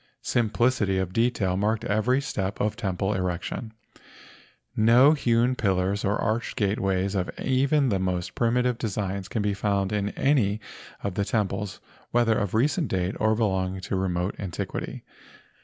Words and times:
Simplicity 0.23 0.97
of 0.97 1.13
detail 1.13 1.55
marked 1.55 1.85
every 1.85 2.19
step 2.21 2.59
of 2.59 2.75
temple 2.75 3.13
erection. 3.13 3.69
2 3.69 3.69
LEGENDS 3.69 3.69
OF 3.69 3.95
GHOSTS 3.99 4.77
No 4.87 5.11
hewn 5.11 5.55
pillars 5.55 6.03
or 6.03 6.17
arched 6.19 6.55
gateways 6.55 7.13
of 7.13 7.29
even 7.39 7.89
the 7.89 7.99
most 7.99 8.33
primitive 8.33 8.79
designs 8.79 9.27
can 9.27 9.43
be 9.43 9.53
found 9.53 9.91
in 9.91 10.09
any 10.17 10.59
of 11.03 11.13
the 11.13 11.23
temples 11.23 11.79
whether 12.09 12.35
of 12.35 12.55
recent 12.55 12.87
date 12.87 13.15
or 13.19 13.35
belong¬ 13.35 13.75
ing 13.75 13.81
to 13.81 13.95
remote 13.95 14.33
antiquity. 14.39 15.03